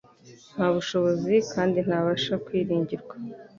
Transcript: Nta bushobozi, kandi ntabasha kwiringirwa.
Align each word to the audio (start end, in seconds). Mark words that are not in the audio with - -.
Nta 0.53 0.67
bushobozi, 0.75 1.33
kandi 1.53 1.77
ntabasha 1.87 2.33
kwiringirwa. 2.45 3.13